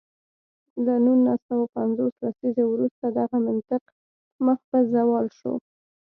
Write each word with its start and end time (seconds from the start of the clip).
له 0.85 0.93
نولس 1.05 1.39
سوه 1.49 1.65
پنځوس 1.77 2.13
لسیزې 2.23 2.63
وروسته 2.67 3.05
دغه 3.19 3.37
منطق 3.47 3.83
مخ 4.45 4.59
په 4.69 4.79
زوال 4.93 5.27
شو. 5.37 5.53